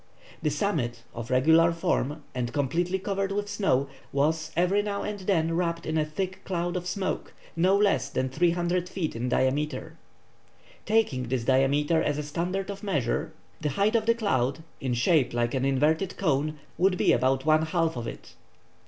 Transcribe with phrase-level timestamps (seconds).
[0.41, 5.55] The summit, of regular form, and completely covered with snow, was every now and then
[5.55, 9.99] wrapped in a thick cloud of smoke, no less than 300 feet in diameter.
[10.87, 15.35] Taking this diameter as a standard of measure, the height of the cloud, in shape
[15.35, 18.33] like an inverted cone, would be about one half of it.